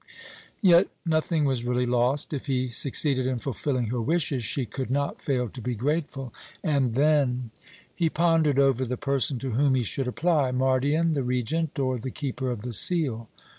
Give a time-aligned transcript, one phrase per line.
[0.63, 2.33] Yet nothing was really lost.
[2.33, 6.95] If he succeeded in fulfilling her wishes, she could not fail to be grateful; and
[6.95, 7.51] then
[7.95, 12.09] He pondered over the person to whom he should apply Mardion, the Regent, or the
[12.09, 13.29] Keeper of the Seal?